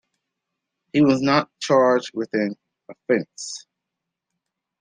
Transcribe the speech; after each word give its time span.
He 0.93 1.01
was 1.01 1.21
not 1.21 1.51
charged 1.59 2.09
with 2.15 2.31
an 2.33 2.55
offence. 2.89 3.67